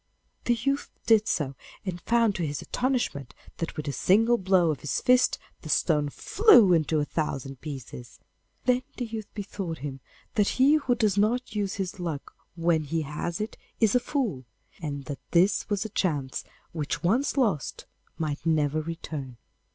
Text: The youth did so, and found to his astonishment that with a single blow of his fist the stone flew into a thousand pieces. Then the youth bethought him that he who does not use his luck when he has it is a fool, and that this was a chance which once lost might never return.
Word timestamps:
The 0.45 0.55
youth 0.55 0.89
did 1.05 1.27
so, 1.27 1.53
and 1.85 2.01
found 2.01 2.33
to 2.33 2.43
his 2.47 2.63
astonishment 2.63 3.35
that 3.57 3.77
with 3.77 3.87
a 3.87 3.91
single 3.91 4.39
blow 4.39 4.71
of 4.71 4.79
his 4.79 4.99
fist 4.99 5.37
the 5.61 5.69
stone 5.69 6.09
flew 6.09 6.73
into 6.73 6.99
a 6.99 7.05
thousand 7.05 7.61
pieces. 7.61 8.19
Then 8.65 8.81
the 8.97 9.05
youth 9.05 9.31
bethought 9.35 9.77
him 9.77 9.99
that 10.33 10.47
he 10.57 10.73
who 10.77 10.95
does 10.95 11.19
not 11.19 11.53
use 11.55 11.75
his 11.75 11.99
luck 11.99 12.33
when 12.55 12.85
he 12.85 13.03
has 13.03 13.39
it 13.39 13.57
is 13.79 13.93
a 13.93 13.99
fool, 13.99 14.43
and 14.81 15.05
that 15.05 15.19
this 15.33 15.69
was 15.69 15.85
a 15.85 15.89
chance 15.89 16.43
which 16.71 17.03
once 17.03 17.37
lost 17.37 17.85
might 18.17 18.43
never 18.43 18.81
return. 18.81 19.37